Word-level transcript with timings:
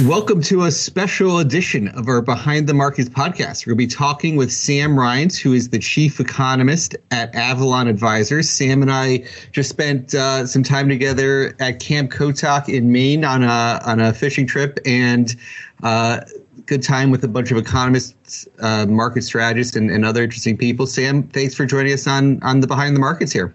Welcome 0.00 0.40
to 0.44 0.64
a 0.64 0.70
special 0.70 1.38
edition 1.38 1.88
of 1.88 2.08
our 2.08 2.22
Behind 2.22 2.66
the 2.66 2.72
Markets 2.72 3.10
podcast. 3.10 3.66
We're 3.66 3.74
going 3.74 3.88
to 3.88 3.94
be 3.94 3.94
talking 3.94 4.36
with 4.36 4.50
Sam 4.50 4.92
Rines, 4.92 5.36
who 5.36 5.52
is 5.52 5.68
the 5.68 5.78
chief 5.78 6.18
economist 6.18 6.96
at 7.10 7.32
Avalon 7.34 7.88
Advisors. 7.88 8.48
Sam 8.48 8.80
and 8.80 8.90
I 8.90 9.24
just 9.52 9.68
spent 9.68 10.14
uh, 10.14 10.46
some 10.46 10.62
time 10.62 10.88
together 10.88 11.54
at 11.60 11.78
Camp 11.78 12.10
Kotok 12.10 12.70
in 12.70 12.90
Maine 12.90 13.22
on 13.22 13.42
a 13.42 13.80
on 13.84 14.00
a 14.00 14.14
fishing 14.14 14.46
trip, 14.46 14.78
and 14.86 15.36
uh, 15.82 16.20
good 16.64 16.82
time 16.82 17.10
with 17.10 17.22
a 17.22 17.28
bunch 17.28 17.50
of 17.50 17.58
economists, 17.58 18.48
uh, 18.60 18.86
market 18.86 19.22
strategists, 19.22 19.76
and, 19.76 19.90
and 19.90 20.06
other 20.06 20.22
interesting 20.22 20.56
people. 20.56 20.86
Sam, 20.86 21.24
thanks 21.24 21.54
for 21.54 21.66
joining 21.66 21.92
us 21.92 22.06
on 22.06 22.42
on 22.42 22.60
the 22.60 22.66
Behind 22.66 22.96
the 22.96 23.00
Markets 23.00 23.30
here. 23.30 23.54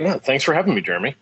Yeah, 0.00 0.18
thanks 0.18 0.42
for 0.42 0.54
having 0.54 0.74
me, 0.74 0.80
Jeremy. 0.80 1.14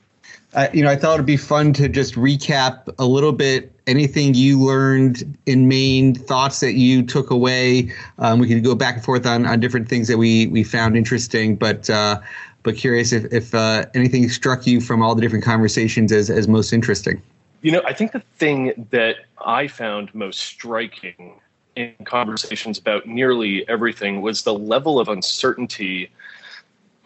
Uh, 0.54 0.68
you 0.72 0.82
know, 0.82 0.90
I 0.90 0.96
thought 0.96 1.14
it'd 1.14 1.26
be 1.26 1.36
fun 1.36 1.72
to 1.74 1.88
just 1.88 2.14
recap 2.14 2.88
a 2.98 3.04
little 3.04 3.32
bit 3.32 3.70
anything 3.86 4.34
you 4.34 4.60
learned 4.60 5.36
in 5.46 5.68
Maine, 5.68 6.14
thoughts 6.14 6.60
that 6.60 6.74
you 6.74 7.02
took 7.02 7.30
away. 7.30 7.92
Um, 8.18 8.38
we 8.38 8.48
could 8.48 8.64
go 8.64 8.74
back 8.74 8.96
and 8.96 9.04
forth 9.04 9.26
on, 9.26 9.46
on 9.46 9.60
different 9.60 9.88
things 9.88 10.08
that 10.08 10.18
we 10.18 10.46
we 10.46 10.64
found 10.64 10.96
interesting, 10.96 11.56
but 11.56 11.90
uh, 11.90 12.20
but 12.62 12.76
curious 12.76 13.12
if 13.12 13.30
if 13.32 13.54
uh, 13.54 13.86
anything 13.94 14.28
struck 14.28 14.66
you 14.66 14.80
from 14.80 15.02
all 15.02 15.14
the 15.14 15.20
different 15.20 15.44
conversations 15.44 16.12
as 16.12 16.30
as 16.30 16.48
most 16.48 16.72
interesting. 16.72 17.20
You 17.60 17.72
know, 17.72 17.82
I 17.84 17.92
think 17.92 18.12
the 18.12 18.22
thing 18.36 18.86
that 18.90 19.16
I 19.44 19.66
found 19.66 20.14
most 20.14 20.40
striking 20.40 21.40
in 21.76 21.94
conversations 22.04 22.78
about 22.78 23.06
nearly 23.06 23.68
everything 23.68 24.22
was 24.22 24.42
the 24.42 24.54
level 24.54 24.98
of 24.98 25.08
uncertainty 25.08 26.10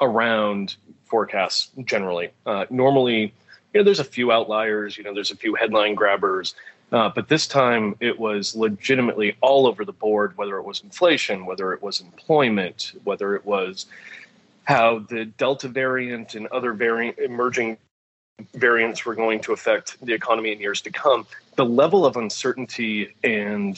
around 0.01 0.77
forecasts 1.13 1.69
generally. 1.85 2.31
Uh, 2.47 2.65
normally, 2.71 3.35
you 3.73 3.81
know, 3.81 3.85
there's 3.85 4.01
a 4.01 4.05
few 4.19 4.33
outliers, 4.33 4.97
you 4.97 5.05
know, 5.05 5.13
there's 5.13 5.31
a 5.31 5.37
few 5.37 5.55
headline 5.55 5.95
grabbers, 5.95 6.55
uh, 6.91 7.11
but 7.15 7.29
this 7.29 7.47
time 7.47 7.95
it 8.01 8.19
was 8.19 8.57
legitimately 8.57 9.37
all 9.43 9.67
over 9.67 9.85
the 9.85 9.93
board, 9.93 10.35
whether 10.39 10.57
it 10.57 10.63
was 10.63 10.83
inflation, 10.83 11.45
whether 11.45 11.75
it 11.75 11.83
was 11.83 12.01
employment, 12.01 12.93
whether 13.05 13.37
it 13.37 13.45
was 13.45 13.85
how 14.65 15.01
the 15.11 15.27
Delta 15.27 15.69
variant 15.69 16.35
and 16.35 16.47
other 16.47 16.73
variant 16.73 17.19
emerging 17.19 17.77
variants 18.55 19.05
were 19.05 19.15
going 19.15 19.41
to 19.41 19.53
affect 19.53 20.01
the 20.01 20.15
economy 20.15 20.51
in 20.53 20.61
years 20.61 20.81
to 20.81 20.91
come. 20.91 21.27
The 21.57 21.67
level 21.67 22.07
of 22.07 22.17
uncertainty 22.17 23.15
and 23.23 23.77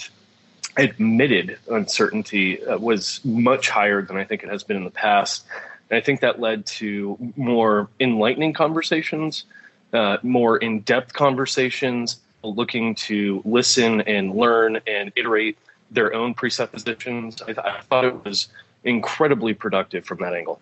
admitted 0.76 1.58
uncertainty 1.68 2.64
uh, 2.64 2.78
was 2.78 3.20
much 3.24 3.70
higher 3.70 4.02
than 4.02 4.16
I 4.16 4.24
think 4.24 4.44
it 4.44 4.50
has 4.50 4.62
been 4.62 4.76
in 4.76 4.84
the 4.84 4.90
past. 4.90 5.44
And 5.90 5.98
I 5.98 6.00
think 6.00 6.20
that 6.20 6.40
led 6.40 6.66
to 6.66 7.18
more 7.36 7.88
enlightening 8.00 8.52
conversations, 8.52 9.44
uh, 9.92 10.18
more 10.22 10.56
in 10.58 10.80
depth 10.80 11.12
conversations, 11.12 12.20
looking 12.42 12.94
to 12.94 13.42
listen 13.44 14.02
and 14.02 14.34
learn 14.34 14.80
and 14.86 15.12
iterate 15.16 15.56
their 15.90 16.12
own 16.14 16.34
presuppositions. 16.34 17.40
I, 17.42 17.46
th- 17.46 17.58
I 17.58 17.80
thought 17.82 18.04
it 18.04 18.24
was 18.24 18.48
incredibly 18.84 19.54
productive 19.54 20.04
from 20.04 20.18
that 20.18 20.34
angle. 20.34 20.60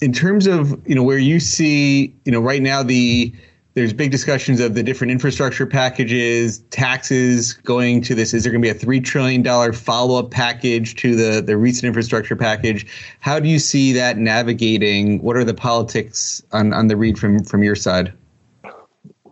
In 0.00 0.12
terms 0.12 0.46
of 0.46 0.86
you 0.88 0.94
know 0.94 1.02
where 1.02 1.18
you 1.18 1.38
see 1.38 2.14
you 2.24 2.32
know 2.32 2.40
right 2.40 2.60
now 2.60 2.82
the 2.82 3.32
there's 3.74 3.92
big 3.92 4.12
discussions 4.12 4.60
of 4.60 4.74
the 4.74 4.82
different 4.82 5.10
infrastructure 5.10 5.66
packages, 5.66 6.60
taxes 6.70 7.52
going 7.52 8.00
to 8.02 8.14
this. 8.14 8.32
Is 8.32 8.44
there 8.44 8.52
going 8.52 8.62
to 8.62 8.66
be 8.66 8.70
a 8.70 8.78
three 8.78 9.00
trillion 9.00 9.42
dollar 9.42 9.72
follow 9.72 10.18
up 10.18 10.30
package 10.30 10.94
to 10.96 11.16
the 11.16 11.40
the 11.40 11.56
recent 11.56 11.84
infrastructure 11.84 12.36
package? 12.36 12.86
How 13.20 13.40
do 13.40 13.48
you 13.48 13.58
see 13.58 13.92
that 13.92 14.16
navigating? 14.16 15.20
What 15.22 15.36
are 15.36 15.44
the 15.44 15.54
politics 15.54 16.42
on 16.52 16.72
on 16.72 16.86
the 16.86 16.96
read 16.96 17.18
from 17.18 17.42
from 17.42 17.64
your 17.64 17.74
side? 17.74 18.12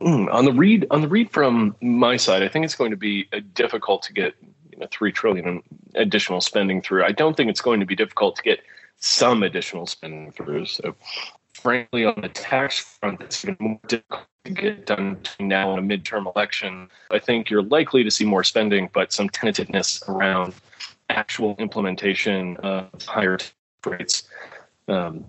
Mm, 0.01 0.33
on 0.35 0.45
the 0.45 0.53
read 0.53 0.87
on 0.91 1.01
the 1.01 1.09
read 1.09 1.31
from 1.31 1.77
my 1.81 2.17
side, 2.17 2.43
I 2.43 2.49
think 2.49 2.65
it's 2.65 2.75
going 2.75 2.91
to 2.91 2.97
be 2.97 3.29
uh, 3.33 3.41
difficult 3.55 4.03
to 4.03 4.13
get 4.13 4.35
you 4.73 4.79
know 4.79 4.89
three 4.91 5.13
trillion 5.13 5.63
additional 5.95 6.41
spending 6.41 6.83
through. 6.83 7.05
I 7.05 7.13
don't 7.13 7.37
think 7.37 7.49
it's 7.49 7.61
going 7.61 7.79
to 7.79 7.87
be 7.87 7.95
difficult 7.95 8.35
to 8.37 8.43
get 8.43 8.61
some 8.99 9.45
additional 9.45 9.87
spending 9.87 10.33
through. 10.33 10.67
So 10.67 10.97
frankly, 11.63 12.05
on 12.05 12.21
the 12.21 12.29
tax 12.29 12.79
front, 12.79 13.21
it's 13.21 13.45
even 13.45 13.57
more 13.61 13.81
difficult 13.87 14.27
to 14.45 14.51
get 14.51 14.87
done 14.87 15.15
between 15.15 15.49
now 15.49 15.77
and 15.77 15.93
a 15.93 15.97
midterm 15.97 16.31
election. 16.35 16.89
I 17.11 17.21
think 17.21 17.49
you're 17.49 17.63
likely 17.63 18.03
to 18.03 18.11
see 18.11 18.25
more 18.25 18.43
spending, 18.43 18.91
but 18.93 19.13
some 19.13 19.29
tentativeness 19.29 20.03
around 20.09 20.55
actual 21.09 21.55
implementation 21.59 22.57
of 22.59 22.91
higher 23.05 23.39
rates. 23.87 24.25
Um, 24.89 25.25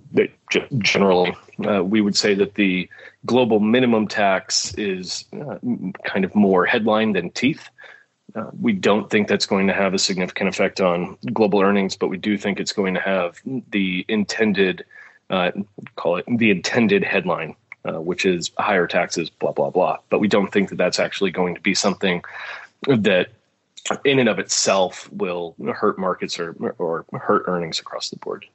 generally, 0.79 1.35
uh, 1.67 1.83
we 1.83 2.01
would 2.01 2.17
say 2.17 2.33
that 2.33 2.55
the 2.55 2.89
global 3.25 3.59
minimum 3.59 4.07
tax 4.07 4.73
is 4.75 5.25
uh, 5.39 5.59
kind 6.03 6.25
of 6.25 6.33
more 6.33 6.65
headline 6.65 7.13
than 7.13 7.29
teeth. 7.29 7.69
Uh, 8.35 8.49
we 8.59 8.73
don't 8.73 9.11
think 9.11 9.27
that's 9.27 9.45
going 9.45 9.67
to 9.67 9.73
have 9.73 9.93
a 9.93 9.99
significant 9.99 10.49
effect 10.49 10.81
on 10.81 11.15
global 11.31 11.61
earnings, 11.61 11.95
but 11.95 12.07
we 12.07 12.17
do 12.17 12.35
think 12.35 12.59
it's 12.59 12.73
going 12.73 12.95
to 12.95 12.99
have 12.99 13.39
the 13.69 14.03
intended 14.07 14.83
uh, 15.29 15.51
call 15.95 16.17
it 16.17 16.25
the 16.27 16.51
intended 16.51 17.03
headline, 17.03 17.55
uh, 17.85 17.99
which 18.01 18.25
is 18.25 18.51
higher 18.57 18.87
taxes, 18.87 19.29
blah, 19.29 19.51
blah, 19.51 19.69
blah. 19.69 19.97
But 20.09 20.19
we 20.19 20.27
don't 20.27 20.51
think 20.51 20.69
that 20.69 20.77
that's 20.77 20.99
actually 20.99 21.31
going 21.31 21.55
to 21.55 21.61
be 21.61 21.73
something 21.73 22.23
that 22.87 23.29
in 24.05 24.19
and 24.19 24.29
of 24.29 24.39
itself 24.39 25.11
will 25.11 25.55
hurt 25.73 25.99
markets 25.99 26.39
or, 26.39 26.53
or 26.77 27.05
hurt 27.13 27.43
earnings 27.47 27.79
across 27.79 28.09
the 28.09 28.17
board. 28.17 28.45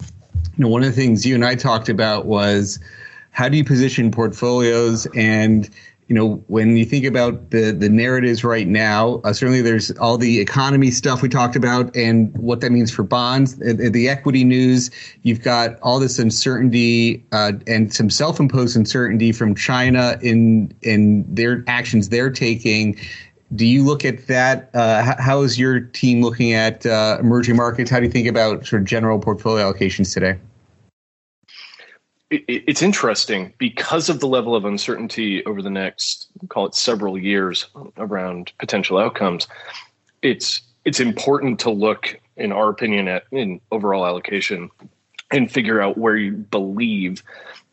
You 0.00 0.64
know, 0.64 0.68
one 0.68 0.82
of 0.82 0.88
the 0.88 1.00
things 1.00 1.26
you 1.26 1.34
and 1.34 1.44
I 1.44 1.54
talked 1.54 1.88
about 1.88 2.26
was 2.26 2.78
how 3.30 3.48
do 3.48 3.56
you 3.56 3.64
position 3.64 4.10
portfolios 4.10 5.06
and 5.14 5.68
you 6.08 6.14
know, 6.14 6.42
when 6.46 6.76
you 6.78 6.86
think 6.86 7.04
about 7.04 7.50
the 7.50 7.70
the 7.70 7.90
narratives 7.90 8.42
right 8.42 8.66
now, 8.66 9.20
uh, 9.24 9.32
certainly 9.34 9.60
there's 9.60 9.90
all 9.98 10.16
the 10.16 10.40
economy 10.40 10.90
stuff 10.90 11.20
we 11.20 11.28
talked 11.28 11.54
about 11.54 11.94
and 11.94 12.36
what 12.38 12.62
that 12.62 12.72
means 12.72 12.90
for 12.90 13.02
bonds. 13.02 13.56
The, 13.56 13.90
the 13.90 14.08
equity 14.08 14.42
news, 14.42 14.90
you've 15.22 15.42
got 15.42 15.78
all 15.80 16.00
this 16.00 16.18
uncertainty 16.18 17.26
uh, 17.32 17.52
and 17.66 17.92
some 17.92 18.08
self-imposed 18.08 18.74
uncertainty 18.74 19.32
from 19.32 19.54
China 19.54 20.18
in 20.22 20.72
in 20.80 21.26
their 21.32 21.62
actions 21.66 22.08
they're 22.08 22.30
taking. 22.30 22.98
Do 23.54 23.66
you 23.66 23.84
look 23.84 24.04
at 24.04 24.26
that? 24.28 24.70
Uh, 24.74 25.14
how 25.18 25.42
is 25.42 25.58
your 25.58 25.80
team 25.80 26.22
looking 26.22 26.54
at 26.54 26.86
uh, 26.86 27.18
emerging 27.20 27.56
markets? 27.56 27.90
How 27.90 27.98
do 27.98 28.06
you 28.06 28.12
think 28.12 28.28
about 28.28 28.66
sort 28.66 28.80
of 28.80 28.88
general 28.88 29.18
portfolio 29.18 29.70
allocations 29.70 30.12
today? 30.12 30.38
It's 32.30 32.82
interesting 32.82 33.54
because 33.58 34.08
of 34.08 34.20
the 34.20 34.28
level 34.28 34.54
of 34.54 34.64
uncertainty 34.64 35.44
over 35.46 35.62
the 35.62 35.70
next 35.70 36.28
call 36.48 36.66
it 36.66 36.74
several 36.74 37.16
years 37.16 37.66
around 37.96 38.52
potential 38.58 38.98
outcomes 38.98 39.48
it's 40.22 40.62
it's 40.84 41.00
important 41.00 41.58
to 41.58 41.70
look 41.70 42.20
in 42.36 42.52
our 42.52 42.68
opinion 42.68 43.08
at 43.08 43.24
in 43.30 43.60
overall 43.72 44.06
allocation 44.06 44.70
and 45.30 45.50
figure 45.50 45.80
out 45.80 45.96
where 45.96 46.16
you 46.16 46.32
believe 46.32 47.22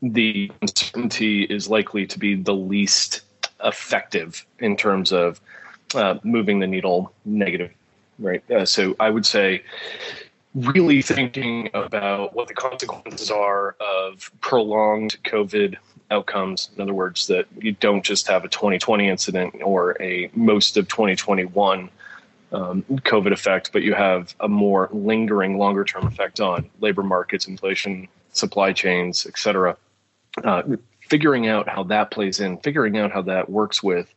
the 0.02 0.52
uncertainty 0.62 1.44
is 1.44 1.70
likely 1.70 2.06
to 2.06 2.20
be 2.20 2.36
the 2.36 2.54
least 2.54 3.22
effective 3.64 4.46
in 4.60 4.76
terms 4.76 5.12
of 5.12 5.40
uh, 5.96 6.16
moving 6.24 6.60
the 6.60 6.68
needle 6.68 7.12
negative 7.26 7.72
right? 8.20 8.50
Uh, 8.50 8.66
so 8.66 8.96
i 9.02 9.10
would 9.10 9.26
say 9.26 9.62
really 10.56 11.02
thinking 11.02 11.70
about 11.74 12.34
what 12.34 12.48
the 12.48 12.54
consequences 12.54 13.30
are 13.30 13.76
of 13.80 14.32
prolonged 14.40 15.18
COVID 15.24 15.76
outcomes. 16.12 16.70
In 16.76 16.82
other 16.82 16.94
words, 16.94 17.28
that 17.28 17.46
you 17.58 17.74
don't 17.74 18.04
just 18.04 18.28
have 18.28 18.46
a 18.46 18.48
2020 18.48 19.08
incident 19.10 19.56
or 19.62 20.02
a 20.02 20.30
most 20.34 20.78
of 20.78 20.88
2021 20.88 21.90
um, 22.52 22.84
COVID 22.90 23.34
effect, 23.34 23.72
but 23.74 23.84
you 23.84 23.94
have 23.94 24.34
a 24.40 24.48
more 24.48 24.90
lingering, 24.92 25.58
longer 25.58 25.84
term 25.84 26.08
effect 26.08 26.40
on 26.40 26.70
labor 26.80 27.04
markets, 27.04 27.48
inflation, 27.48 28.08
supply 28.32 28.72
chains, 28.72 29.26
et 29.26 29.38
cetera. 29.38 29.76
Uh, 30.44 30.64
figuring 31.02 31.48
out 31.48 31.68
how 31.68 31.84
that 31.84 32.12
plays 32.12 32.40
in, 32.40 32.58
figuring 32.60 32.98
out 32.98 33.12
how 33.12 33.22
that 33.22 33.50
works 33.50 33.84
with 33.84 34.14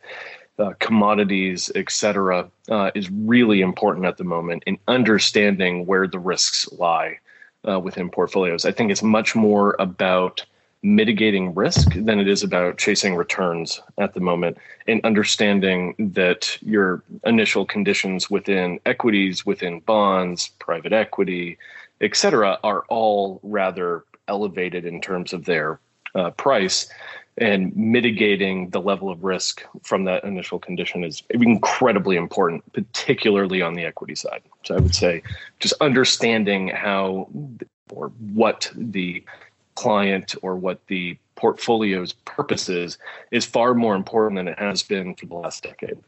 uh, 0.59 0.73
commodities, 0.79 1.71
et 1.75 1.91
cetera, 1.91 2.49
uh, 2.69 2.91
is 2.95 3.11
really 3.11 3.61
important 3.61 4.07
at 4.07 4.17
the 4.17 4.25
moment 4.25 4.63
in 4.67 4.79
understanding 4.89 5.87
where 5.87 6.07
the 6.07 6.19
risks 6.19 6.69
lie 6.73 7.19
uh, 7.69 7.79
within 7.79 8.11
portfolios. 8.11 8.65
I 8.65 8.73
think 8.73 8.91
it's 8.91 9.03
much 9.03 9.35
more 9.35 9.77
about 9.79 10.45
mitigating 10.83 11.55
risk 11.55 11.93
than 11.95 12.21
it 12.21 12.29
is 12.29 12.45
about 12.45 12.79
chasing 12.79 13.17
returns 13.17 13.81
at 13.99 14.15
the 14.15 14.21
moment 14.21 14.57
and 14.87 15.01
understanding 15.05 15.95
that 15.99 16.57
your 16.63 17.03
initial 17.25 17.67
conditions 17.67 18.31
within 18.31 18.79
equities, 18.87 19.45
within 19.45 19.81
bonds, 19.81 20.51
private 20.61 20.93
equity, 20.93 21.59
et 22.01 22.15
cetera, 22.15 22.59
are 22.63 22.85
all 22.89 23.41
rather 23.43 24.05
elevated 24.29 24.85
in 24.85 25.01
terms 25.01 25.33
of 25.33 25.47
their 25.47 25.81
uh, 26.15 26.31
price 26.31 26.89
and 27.41 27.75
mitigating 27.77 28.71
the 28.71 28.81
level 28.81 29.11
of 29.11 29.23
risk 29.23 29.65
from 29.83 30.05
that 30.05 30.25
initial 30.25 30.59
condition 30.59 31.05
is 31.05 31.23
incredibly 31.31 32.17
important, 32.17 32.71
particularly 32.73 33.63
on 33.63 33.75
the 33.75 33.85
equity 33.85 34.15
side. 34.15 34.43
So 34.65 34.77
I 34.77 34.81
would 34.81 34.95
say 34.95 35.23
just 35.61 35.75
understanding 35.81 36.69
how 36.69 37.29
or 37.91 38.09
what 38.33 38.71
the 38.75 39.25
client 39.75 40.35
or 40.43 40.57
what 40.57 40.85
the 40.89 41.17
portfolio's 41.37 42.13
purpose 42.13 42.69
is 42.69 42.99
is 43.31 43.45
far 43.45 43.75
more 43.75 43.95
important 43.95 44.37
than 44.37 44.49
it 44.49 44.59
has 44.59 44.83
been 44.83 45.15
for 45.15 45.27
the 45.27 45.35
last 45.35 45.63
decade. 45.63 45.99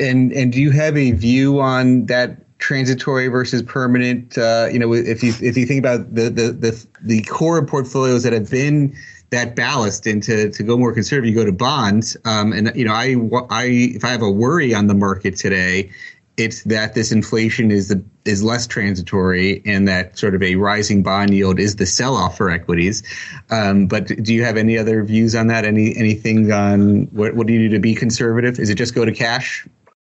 And 0.00 0.32
and 0.32 0.52
do 0.52 0.60
you 0.60 0.70
have 0.70 0.96
a 0.96 1.10
view 1.10 1.60
on 1.60 2.06
that 2.06 2.58
transitory 2.58 3.28
versus 3.28 3.62
permanent? 3.62 4.38
Uh, 4.38 4.68
you 4.72 4.78
know, 4.78 4.94
if 4.94 5.22
you 5.22 5.34
if 5.42 5.56
you 5.56 5.66
think 5.66 5.80
about 5.80 6.14
the 6.14 6.30
the 6.30 6.52
the, 6.52 6.86
the 7.02 7.22
core 7.24 7.64
portfolios 7.66 8.22
that 8.22 8.32
have 8.32 8.50
been 8.50 8.96
that 9.30 9.54
ballast 9.54 10.06
and 10.06 10.22
to, 10.22 10.50
to 10.50 10.62
go 10.62 10.78
more 10.78 10.92
conservative, 10.92 11.34
you 11.34 11.34
go 11.34 11.44
to 11.44 11.52
bonds. 11.52 12.16
Um, 12.24 12.52
and 12.52 12.72
you 12.74 12.84
know, 12.84 12.94
I, 12.94 13.16
I 13.50 13.64
if 13.66 14.04
I 14.04 14.08
have 14.08 14.22
a 14.22 14.30
worry 14.30 14.74
on 14.74 14.86
the 14.86 14.94
market 14.94 15.36
today, 15.36 15.90
it's 16.38 16.62
that 16.62 16.94
this 16.94 17.10
inflation 17.10 17.70
is 17.70 17.88
the 17.88 18.02
is 18.24 18.42
less 18.42 18.66
transitory 18.66 19.60
and 19.66 19.88
that 19.88 20.16
sort 20.16 20.34
of 20.34 20.42
a 20.42 20.54
rising 20.54 21.02
bond 21.02 21.34
yield 21.34 21.58
is 21.58 21.76
the 21.76 21.86
sell 21.86 22.14
off 22.14 22.36
for 22.36 22.50
equities. 22.50 23.02
Um, 23.50 23.86
but 23.86 24.06
do 24.06 24.32
you 24.32 24.44
have 24.44 24.56
any 24.56 24.78
other 24.78 25.02
views 25.02 25.34
on 25.34 25.48
that? 25.48 25.64
Any 25.64 25.96
anything 25.96 26.50
on 26.52 27.02
what 27.06 27.34
what 27.34 27.46
do 27.46 27.52
you 27.52 27.68
do 27.68 27.74
to 27.74 27.80
be 27.80 27.94
conservative? 27.94 28.58
Is 28.58 28.70
it 28.70 28.76
just 28.76 28.94
go 28.94 29.04
to 29.04 29.12
cash? 29.12 29.66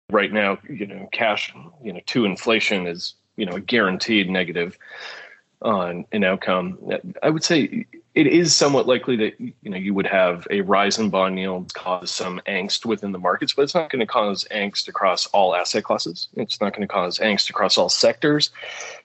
Right 0.09 0.31
now, 0.31 0.57
you 0.69 0.87
know, 0.87 1.07
cash, 1.11 1.53
you 1.83 1.93
know, 1.93 1.99
to 2.07 2.25
inflation 2.25 2.87
is 2.87 3.13
you 3.35 3.45
know 3.45 3.53
a 3.53 3.61
guaranteed 3.61 4.29
negative 4.29 4.77
on 5.61 6.05
an 6.11 6.23
outcome. 6.23 6.77
I 7.21 7.29
would 7.29 7.43
say 7.43 7.85
it 8.13 8.27
is 8.27 8.53
somewhat 8.53 8.87
likely 8.87 9.15
that 9.15 9.39
you 9.39 9.53
know 9.63 9.77
you 9.77 9.93
would 9.93 10.05
have 10.05 10.45
a 10.49 10.61
rise 10.61 10.99
in 10.99 11.09
bond 11.09 11.39
yields 11.39 11.71
cause 11.71 12.11
some 12.11 12.41
angst 12.45 12.85
within 12.85 13.13
the 13.13 13.19
markets, 13.19 13.53
but 13.53 13.61
it's 13.61 13.75
not 13.75 13.89
going 13.89 14.01
to 14.01 14.05
cause 14.05 14.45
angst 14.51 14.87
across 14.87 15.27
all 15.27 15.55
asset 15.55 15.83
classes. 15.83 16.27
It's 16.35 16.59
not 16.59 16.73
going 16.73 16.87
to 16.87 16.91
cause 16.93 17.19
angst 17.19 17.49
across 17.49 17.77
all 17.77 17.87
sectors. 17.87 18.49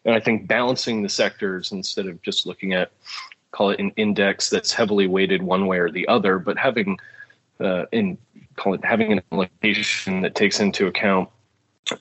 And 0.05 0.15
I 0.15 0.21
think 0.21 0.49
balancing 0.49 1.03
the 1.03 1.09
sectors 1.09 1.71
instead 1.71 2.07
of 2.07 2.21
just 2.23 2.47
looking 2.47 2.73
at 2.73 2.91
call 3.53 3.71
it 3.71 3.81
an 3.81 3.93
index 3.97 4.51
that's 4.51 4.73
heavily 4.73 5.07
weighted 5.07 5.43
one 5.43 5.67
way 5.67 5.79
or 5.79 5.91
the 5.91 6.07
other, 6.09 6.39
but 6.39 6.59
having 6.59 6.99
uh, 7.61 7.87
in 7.93 8.19
call 8.57 8.75
it 8.75 8.85
having 8.85 9.13
an 9.13 9.23
allocation 9.31 10.21
that 10.23 10.35
takes 10.35 10.59
into 10.59 10.89
account 10.89 11.29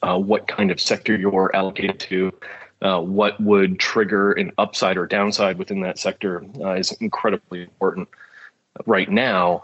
uh, 0.02 0.18
what 0.18 0.48
kind 0.48 0.72
of 0.72 0.82
sector 0.82 1.16
you're 1.16 1.56
allocated 1.56 2.00
to, 2.00 2.34
uh, 2.82 3.02
what 3.02 3.40
would 3.42 3.80
trigger 3.80 4.34
an 4.34 4.52
upside 4.58 4.98
or 4.98 5.06
downside 5.06 5.58
within 5.58 5.82
that 5.82 5.98
sector 5.98 6.46
uh, 6.60 6.74
is 6.74 6.92
incredibly 6.94 7.64
important 7.64 8.08
right 8.86 9.10
now. 9.10 9.64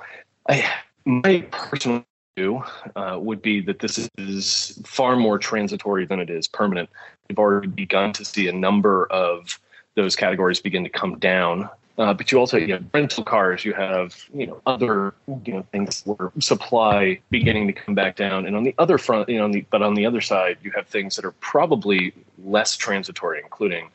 I, 0.49 0.69
my 1.05 1.41
personal 1.51 2.05
view 2.37 2.63
uh, 2.95 3.17
would 3.19 3.41
be 3.41 3.61
that 3.61 3.79
this 3.79 4.09
is 4.17 4.81
far 4.85 5.15
more 5.15 5.37
transitory 5.37 6.05
than 6.05 6.19
it 6.19 6.29
is 6.29 6.47
permanent. 6.47 6.89
We've 7.27 7.39
already 7.39 7.67
begun 7.67 8.13
to 8.13 8.25
see 8.25 8.47
a 8.47 8.53
number 8.53 9.05
of 9.07 9.59
those 9.95 10.15
categories 10.15 10.61
begin 10.61 10.83
to 10.83 10.89
come 10.89 11.19
down 11.19 11.69
uh, 12.01 12.15
but 12.15 12.31
you 12.31 12.39
also 12.39 12.57
you 12.57 12.73
have 12.73 12.83
rental 12.95 13.23
cars, 13.23 13.63
you 13.63 13.73
have 13.73 14.25
you 14.33 14.47
know 14.47 14.59
other 14.65 15.13
you 15.45 15.53
know 15.53 15.61
things 15.71 16.01
where 16.05 16.31
supply 16.39 17.19
beginning 17.29 17.67
to 17.67 17.73
come 17.73 17.93
back 17.93 18.15
down, 18.15 18.47
and 18.47 18.55
on 18.55 18.63
the 18.63 18.73
other 18.79 18.97
front, 18.97 19.29
you 19.29 19.37
know, 19.37 19.43
on 19.43 19.51
the, 19.51 19.63
but 19.69 19.83
on 19.83 19.93
the 19.93 20.03
other 20.03 20.19
side, 20.19 20.57
you 20.63 20.71
have 20.71 20.87
things 20.87 21.15
that 21.15 21.25
are 21.25 21.33
probably 21.33 22.11
less 22.43 22.75
transitory, 22.75 23.39
including 23.39 23.87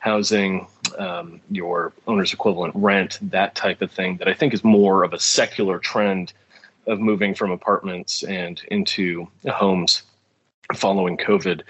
housing, 0.00 0.66
um, 0.98 1.40
your 1.52 1.92
owner's 2.08 2.32
equivalent 2.32 2.74
rent, 2.74 3.20
that 3.22 3.54
type 3.54 3.80
of 3.80 3.92
thing. 3.92 4.16
That 4.16 4.26
I 4.26 4.34
think 4.34 4.52
is 4.52 4.64
more 4.64 5.04
of 5.04 5.12
a 5.12 5.20
secular 5.20 5.78
trend 5.78 6.32
of 6.88 6.98
moving 6.98 7.32
from 7.32 7.52
apartments 7.52 8.24
and 8.24 8.60
into 8.72 9.28
homes 9.46 10.02
following 10.74 11.16
COVID 11.16 11.62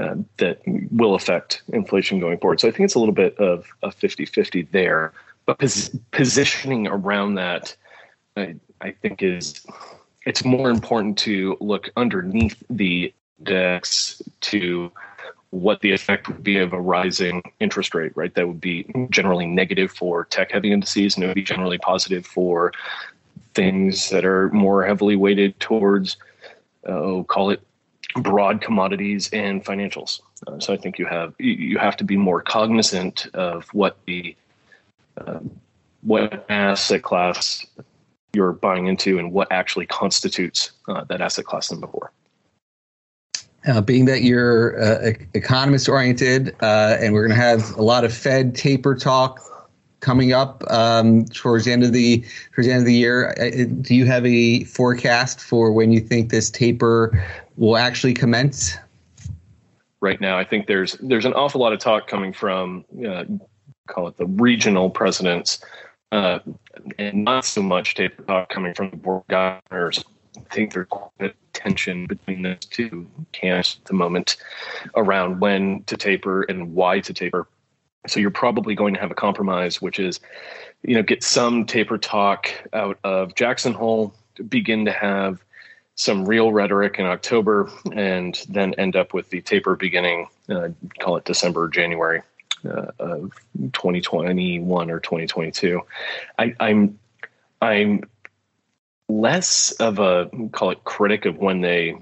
uh, 0.00 0.14
that 0.36 0.60
will 0.92 1.16
affect 1.16 1.62
inflation 1.72 2.20
going 2.20 2.38
forward. 2.38 2.60
So 2.60 2.68
I 2.68 2.70
think 2.70 2.84
it's 2.84 2.94
a 2.94 3.00
little 3.00 3.12
bit 3.12 3.36
of 3.38 3.66
a 3.82 3.90
50 3.90 4.24
50 4.24 4.62
there. 4.70 5.12
But 5.46 5.58
pos- 5.58 5.90
positioning 6.10 6.86
around 6.86 7.34
that, 7.34 7.76
I, 8.36 8.56
I, 8.80 8.92
think, 8.92 9.22
is 9.22 9.66
it's 10.24 10.44
more 10.44 10.70
important 10.70 11.18
to 11.18 11.56
look 11.60 11.90
underneath 11.96 12.62
the 12.70 13.12
index 13.38 14.22
to 14.40 14.92
what 15.50 15.80
the 15.80 15.92
effect 15.92 16.28
would 16.28 16.42
be 16.42 16.58
of 16.58 16.72
a 16.72 16.80
rising 16.80 17.42
interest 17.60 17.94
rate, 17.94 18.12
right? 18.14 18.34
That 18.34 18.46
would 18.46 18.60
be 18.60 18.86
generally 19.10 19.46
negative 19.46 19.92
for 19.92 20.24
tech 20.24 20.50
heavy 20.50 20.72
indices, 20.72 21.14
and 21.14 21.24
it 21.24 21.26
would 21.26 21.34
be 21.34 21.42
generally 21.42 21.78
positive 21.78 22.24
for 22.24 22.72
things 23.54 24.08
that 24.10 24.24
are 24.24 24.48
more 24.50 24.84
heavily 24.86 25.14
weighted 25.14 25.58
towards, 25.60 26.16
oh, 26.86 27.24
call 27.24 27.50
it 27.50 27.60
broad 28.16 28.60
commodities 28.60 29.28
and 29.32 29.64
financials. 29.64 30.20
Uh, 30.46 30.58
so 30.58 30.72
I 30.72 30.76
think 30.76 30.98
you 30.98 31.06
have 31.06 31.34
you 31.38 31.78
have 31.78 31.96
to 31.98 32.04
be 32.04 32.16
more 32.16 32.40
cognizant 32.40 33.26
of 33.34 33.68
what 33.74 33.98
the 34.06 34.34
uh, 35.18 35.40
what 36.02 36.44
asset 36.48 37.02
class 37.02 37.64
you're 38.32 38.52
buying 38.52 38.86
into 38.86 39.18
and 39.18 39.32
what 39.32 39.48
actually 39.50 39.86
constitutes 39.86 40.72
uh, 40.88 41.04
that 41.04 41.20
asset 41.20 41.44
class 41.44 41.68
than 41.68 41.80
before. 41.80 42.12
Uh, 43.66 43.80
being 43.80 44.06
that 44.06 44.22
you're 44.22 44.82
uh, 44.82 45.12
economist 45.34 45.88
oriented, 45.88 46.56
uh, 46.62 46.96
and 46.98 47.14
we're 47.14 47.26
going 47.26 47.38
to 47.38 47.44
have 47.44 47.70
a 47.76 47.82
lot 47.82 48.04
of 48.04 48.12
Fed 48.12 48.56
taper 48.56 48.94
talk 48.96 49.40
coming 50.00 50.32
up 50.32 50.64
um, 50.68 51.24
towards 51.26 51.64
the 51.64 51.72
end 51.72 51.84
of 51.84 51.92
the 51.92 52.24
towards 52.52 52.66
the 52.66 52.72
end 52.72 52.80
of 52.80 52.86
the 52.86 52.94
year. 52.94 53.32
Do 53.82 53.94
you 53.94 54.04
have 54.06 54.26
a 54.26 54.64
forecast 54.64 55.40
for 55.40 55.70
when 55.70 55.92
you 55.92 56.00
think 56.00 56.30
this 56.30 56.50
taper 56.50 57.24
will 57.56 57.76
actually 57.76 58.14
commence? 58.14 58.76
Right 60.00 60.20
now, 60.20 60.36
I 60.36 60.44
think 60.44 60.66
there's 60.66 60.94
there's 60.94 61.24
an 61.24 61.34
awful 61.34 61.60
lot 61.60 61.72
of 61.72 61.78
talk 61.78 62.08
coming 62.08 62.32
from 62.32 62.84
uh, 63.06 63.24
call 63.88 64.08
it 64.08 64.16
the 64.16 64.26
regional 64.26 64.90
presidents, 64.90 65.64
uh, 66.12 66.38
and 66.98 67.24
not 67.24 67.44
so 67.44 67.62
much 67.62 67.94
taper 67.94 68.22
talk 68.22 68.48
coming 68.48 68.74
from 68.74 68.90
the 68.90 68.96
board 68.96 69.24
governors. 69.28 70.04
I 70.36 70.54
think 70.54 70.72
there's 70.72 70.86
quite 70.88 71.30
a 71.30 71.32
tension 71.52 72.06
between 72.06 72.42
those 72.42 72.58
two 72.58 73.06
camps 73.32 73.78
at 73.80 73.86
the 73.86 73.94
moment 73.94 74.36
around 74.96 75.40
when 75.40 75.82
to 75.84 75.96
taper 75.96 76.42
and 76.42 76.74
why 76.74 77.00
to 77.00 77.12
taper. 77.12 77.48
So 78.06 78.18
you're 78.18 78.30
probably 78.30 78.74
going 78.74 78.94
to 78.94 79.00
have 79.00 79.10
a 79.10 79.14
compromise, 79.14 79.80
which 79.80 79.98
is, 79.98 80.20
you 80.82 80.94
know, 80.94 81.02
get 81.02 81.22
some 81.22 81.64
taper 81.64 81.98
talk 81.98 82.50
out 82.72 82.98
of 83.04 83.34
Jackson 83.34 83.72
Hole, 83.72 84.14
begin 84.48 84.84
to 84.86 84.92
have 84.92 85.42
some 85.94 86.24
real 86.24 86.52
rhetoric 86.52 86.98
in 86.98 87.04
October, 87.04 87.70
and 87.92 88.42
then 88.48 88.74
end 88.74 88.96
up 88.96 89.12
with 89.14 89.28
the 89.30 89.40
taper 89.42 89.76
beginning, 89.76 90.26
uh, 90.48 90.68
call 90.98 91.16
it 91.16 91.24
December, 91.24 91.68
January 91.68 92.22
uh, 92.64 92.92
of 92.98 93.32
2021 93.72 94.90
or 94.90 95.00
2022. 95.00 95.80
I, 96.38 96.54
I'm 96.60 96.98
I'm 97.60 98.02
less 99.08 99.72
of 99.72 99.98
a 99.98 100.30
call 100.52 100.70
it 100.70 100.84
critic 100.84 101.26
of 101.26 101.38
when 101.38 101.60
they 101.60 101.96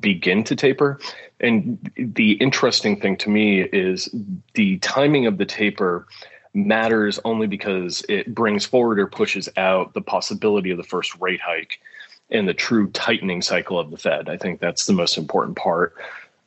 begin 0.00 0.44
to 0.44 0.56
taper. 0.56 0.98
And 1.40 1.90
the 1.96 2.32
interesting 2.32 3.00
thing 3.00 3.16
to 3.18 3.30
me 3.30 3.62
is 3.62 4.08
the 4.54 4.78
timing 4.78 5.26
of 5.26 5.38
the 5.38 5.44
taper 5.44 6.06
matters 6.54 7.18
only 7.24 7.46
because 7.46 8.04
it 8.08 8.34
brings 8.34 8.64
forward 8.64 8.98
or 8.98 9.06
pushes 9.06 9.48
out 9.56 9.94
the 9.94 10.02
possibility 10.02 10.70
of 10.70 10.76
the 10.76 10.82
first 10.84 11.18
rate 11.20 11.40
hike 11.40 11.80
and 12.30 12.48
the 12.48 12.54
true 12.54 12.90
tightening 12.90 13.42
cycle 13.42 13.78
of 13.78 13.90
the 13.90 13.96
Fed. 13.96 14.28
I 14.28 14.36
think 14.36 14.60
that's 14.60 14.86
the 14.86 14.92
most 14.92 15.18
important 15.18 15.56
part 15.56 15.94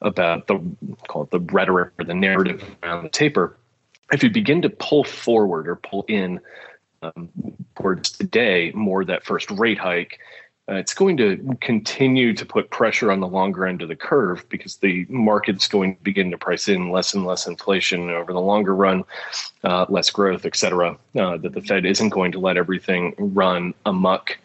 about 0.06 0.48
the 0.48 0.60
call 1.08 1.24
it 1.24 1.32
the 1.32 1.40
rhetoric 1.40 1.92
or 2.00 2.06
the 2.06 2.14
narrative 2.14 2.64
around 2.84 3.04
the 3.04 3.10
taper. 3.10 3.58
If 4.12 4.24
you 4.24 4.30
begin 4.30 4.62
to 4.62 4.70
pull 4.70 5.04
forward 5.04 5.68
or 5.68 5.76
pull 5.76 6.06
in 6.08 6.40
um, 7.02 7.30
towards 7.76 8.12
today 8.12 8.72
more 8.74 9.04
that 9.04 9.26
first 9.26 9.50
rate 9.52 9.80
hike, 9.80 10.20
uh, 10.70 10.76
it's 10.76 10.94
going 10.94 11.18
to 11.18 11.58
continue 11.60 12.34
to 12.34 12.46
put 12.46 12.70
pressure 12.70 13.12
on 13.12 13.20
the 13.20 13.28
longer 13.28 13.66
end 13.66 13.82
of 13.82 13.90
the 13.90 13.96
curve 13.96 14.48
because 14.50 14.78
the 14.78 15.06
market's 15.10 15.68
going 15.68 15.96
to 15.96 16.04
begin 16.04 16.32
to 16.32 16.38
price 16.38 16.68
in 16.68 16.92
less 16.92 17.14
and 17.14 17.26
less 17.26 17.46
inflation 17.46 18.10
over 18.10 18.32
the 18.32 18.40
longer 18.40 18.76
run, 18.76 19.04
uh, 19.64 19.86
less 19.90 20.10
growth, 20.10 20.46
et 20.46 20.56
cetera. 20.56 20.98
Uh, 21.16 21.38
that 21.38 21.54
the 21.54 21.62
Fed 21.62 21.86
isn't 21.86 22.10
going 22.10 22.32
to 22.32 22.40
let 22.40 22.58
everything 22.58 23.14
run 23.18 23.74
amuck 23.86 24.38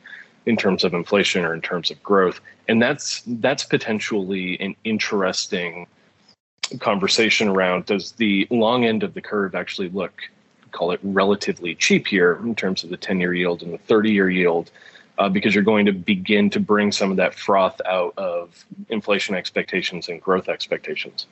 in 0.46 0.56
terms 0.56 0.84
of 0.84 0.94
inflation 0.94 1.44
or 1.44 1.54
in 1.54 1.60
terms 1.60 1.90
of 1.90 2.02
growth 2.02 2.40
and 2.68 2.80
that's 2.80 3.22
that's 3.26 3.64
potentially 3.64 4.58
an 4.60 4.74
interesting 4.84 5.86
conversation 6.78 7.48
around 7.48 7.84
does 7.86 8.12
the 8.12 8.46
long 8.50 8.84
end 8.84 9.02
of 9.02 9.14
the 9.14 9.20
curve 9.20 9.54
actually 9.54 9.88
look 9.90 10.22
call 10.70 10.92
it 10.92 11.00
relatively 11.02 11.74
cheap 11.74 12.06
here 12.06 12.38
in 12.42 12.54
terms 12.54 12.84
of 12.84 12.90
the 12.90 12.96
10 12.96 13.20
year 13.20 13.34
yield 13.34 13.62
and 13.62 13.72
the 13.72 13.78
30 13.78 14.12
year 14.12 14.30
yield. 14.30 14.70
Uh, 15.18 15.28
because 15.28 15.54
you're 15.54 15.62
going 15.62 15.84
to 15.84 15.92
begin 15.92 16.48
to 16.48 16.58
bring 16.58 16.90
some 16.90 17.10
of 17.10 17.18
that 17.18 17.34
froth 17.34 17.78
out 17.84 18.14
of 18.16 18.64
inflation 18.88 19.34
expectations 19.34 20.08
and 20.08 20.22
growth 20.22 20.48
expectations. 20.48 21.26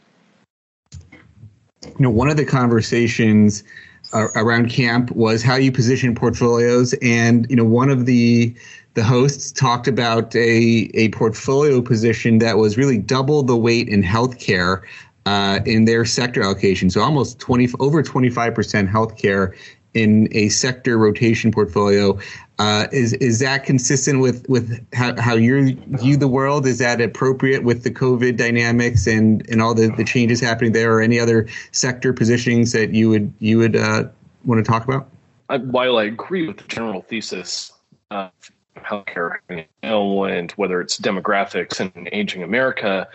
You 1.03 1.95
know, 1.99 2.11
one 2.11 2.29
of 2.29 2.37
the 2.37 2.45
conversations 2.45 3.65
around 4.13 4.71
camp 4.71 5.11
was 5.13 5.43
how 5.43 5.57
you 5.57 5.73
position 5.73 6.15
portfolios, 6.15 6.95
and 7.03 7.49
you 7.51 7.57
know, 7.57 7.65
one 7.65 7.91
of 7.91 8.07
the 8.07 8.55
the 8.95 9.05
hosts 9.05 9.53
talked 9.53 9.87
about 9.87 10.35
a 10.35 10.91
a 10.95 11.09
portfolio 11.11 11.81
position 11.81 12.39
that 12.39 12.57
was 12.57 12.77
really 12.77 12.99
double 12.99 13.43
the 13.43 13.57
weight 13.57 13.89
in 13.89 14.03
healthcare 14.03 14.83
uh, 15.27 15.61
in 15.67 15.85
their 15.85 16.05
sector 16.05 16.43
allocation. 16.43 16.89
So 16.89 17.03
almost 17.03 17.39
20 17.39 17.69
over 17.81 18.03
25% 18.03 18.91
healthcare 18.91 19.55
in 19.99 20.29
a 20.33 20.49
sector 20.49 20.97
rotation 20.97 21.51
portfolio. 21.51 22.19
Uh, 22.59 22.87
is 22.91 23.13
is 23.15 23.39
that 23.39 23.65
consistent 23.65 24.21
with 24.21 24.49
with 24.49 24.85
how, 24.93 25.21
how 25.21 25.35
you 25.35 25.77
view 26.01 26.17
the 26.17 26.29
world? 26.29 26.67
Is 26.67 26.79
that 26.79 27.01
appropriate 27.01 27.63
with 27.63 27.85
the 27.85 27.91
COVID 27.91 28.37
dynamics 28.37 29.07
and, 29.07 29.49
and 29.49 29.63
all 29.63 29.75
the, 29.75 29.89
the 29.97 30.05
changes 30.05 30.41
happening 30.41 30.73
there, 30.73 30.93
or 30.93 31.01
any 31.01 31.21
other 31.21 31.47
sector 31.71 32.13
positionings 32.13 32.73
that 32.73 32.93
you 32.93 33.09
would 33.11 33.33
you 33.39 33.59
would 33.59 33.77
uh, 33.77 34.05
want 34.45 34.65
to 34.65 34.69
talk 34.69 34.85
about? 34.85 35.09
I, 35.49 35.59
while 35.59 35.99
I 35.99 36.05
agree 36.05 36.47
with 36.49 36.59
the 36.59 36.69
general 36.69 37.03
thesis 37.03 37.73
of 38.11 38.31
healthcare, 38.77 39.37
and 39.83 40.53
whether 40.53 40.81
it's 40.81 40.99
demographics 40.99 41.79
and 41.81 42.09
aging 42.13 42.43
America, 42.43 43.09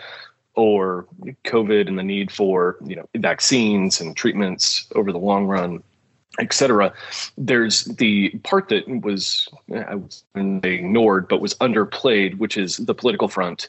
or 0.54 1.06
COVID 1.44 1.88
and 1.88 1.98
the 1.98 2.02
need 2.02 2.30
for 2.30 2.76
you 2.84 2.96
know 2.96 3.08
vaccines 3.16 4.00
and 4.00 4.16
treatments 4.16 4.86
over 4.94 5.12
the 5.12 5.18
long 5.18 5.46
run, 5.46 5.82
etc. 6.38 6.92
There's 7.38 7.84
the 7.84 8.30
part 8.42 8.68
that 8.68 8.88
was 9.02 9.48
I 9.72 9.96
was 9.96 10.24
ignored 10.34 11.28
but 11.28 11.40
was 11.40 11.54
underplayed, 11.54 12.38
which 12.38 12.56
is 12.56 12.78
the 12.78 12.94
political 12.94 13.28
front. 13.28 13.68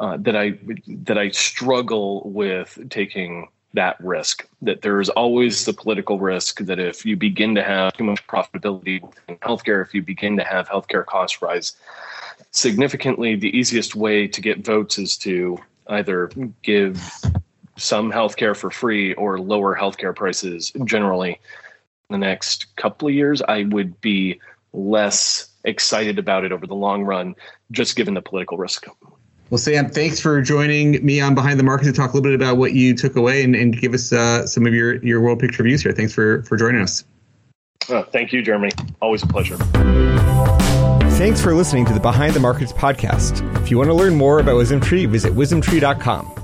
Uh, 0.00 0.16
that 0.16 0.34
I 0.34 0.58
that 0.88 1.18
I 1.18 1.30
struggle 1.30 2.28
with 2.28 2.78
taking 2.90 3.48
that 3.74 3.96
risk. 4.00 4.48
That 4.62 4.82
there 4.82 5.00
is 5.00 5.08
always 5.10 5.66
the 5.66 5.72
political 5.72 6.18
risk 6.18 6.60
that 6.60 6.80
if 6.80 7.06
you 7.06 7.16
begin 7.16 7.54
to 7.54 7.62
have 7.62 7.92
too 7.92 8.04
much 8.04 8.26
profitability 8.26 9.08
in 9.28 9.36
healthcare, 9.36 9.82
if 9.84 9.94
you 9.94 10.02
begin 10.02 10.36
to 10.38 10.44
have 10.44 10.68
healthcare 10.68 11.06
costs 11.06 11.40
rise 11.42 11.76
significantly, 12.50 13.36
the 13.36 13.56
easiest 13.56 13.94
way 13.94 14.26
to 14.26 14.40
get 14.40 14.64
votes 14.64 14.98
is 14.98 15.16
to 15.18 15.58
either 15.88 16.30
give 16.62 17.00
some 17.76 18.10
healthcare 18.10 18.56
for 18.56 18.70
free 18.70 19.14
or 19.14 19.40
lower 19.40 19.76
healthcare 19.76 20.14
prices 20.14 20.72
generally 20.84 21.40
the 22.10 22.18
next 22.18 22.74
couple 22.76 23.08
of 23.08 23.14
years, 23.14 23.42
I 23.42 23.64
would 23.64 24.00
be 24.00 24.40
less 24.72 25.48
excited 25.64 26.18
about 26.18 26.44
it 26.44 26.52
over 26.52 26.66
the 26.66 26.74
long 26.74 27.04
run, 27.04 27.34
just 27.70 27.96
given 27.96 28.14
the 28.14 28.22
political 28.22 28.58
risk. 28.58 28.86
Well, 29.50 29.58
Sam, 29.58 29.88
thanks 29.88 30.20
for 30.20 30.40
joining 30.42 31.04
me 31.04 31.20
on 31.20 31.34
Behind 31.34 31.58
the 31.58 31.64
Market 31.64 31.84
to 31.84 31.92
talk 31.92 32.12
a 32.12 32.16
little 32.16 32.22
bit 32.22 32.34
about 32.34 32.56
what 32.56 32.72
you 32.72 32.94
took 32.94 33.14
away 33.14 33.44
and, 33.44 33.54
and 33.54 33.78
give 33.78 33.94
us 33.94 34.12
uh, 34.12 34.46
some 34.46 34.66
of 34.66 34.74
your, 34.74 34.96
your 35.04 35.20
world 35.20 35.38
picture 35.38 35.62
views 35.62 35.82
here. 35.82 35.92
Thanks 35.92 36.12
for, 36.12 36.42
for 36.42 36.56
joining 36.56 36.80
us. 36.80 37.04
Uh, 37.88 38.02
thank 38.04 38.32
you, 38.32 38.42
Jeremy. 38.42 38.70
Always 39.00 39.22
a 39.22 39.26
pleasure. 39.26 39.56
Thanks 41.16 41.40
for 41.40 41.54
listening 41.54 41.84
to 41.86 41.92
the 41.92 42.00
Behind 42.00 42.34
the 42.34 42.40
Markets 42.40 42.72
podcast. 42.72 43.62
If 43.62 43.70
you 43.70 43.78
want 43.78 43.88
to 43.88 43.94
learn 43.94 44.16
more 44.16 44.40
about 44.40 44.56
WisdomTree, 44.56 45.06
visit 45.08 45.32
wisdomtree.com. 45.32 46.43